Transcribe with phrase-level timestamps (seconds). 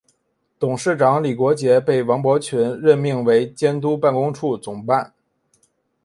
[0.57, 5.13] 董事长李国杰被王伯群任命为监督办公处总办。